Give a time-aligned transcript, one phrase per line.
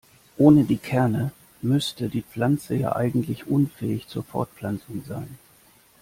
[0.39, 1.31] Ohne die Kerne
[1.61, 5.37] müsste die Pflanze ja eigentlich unfähig zur Fortpflanzung sein.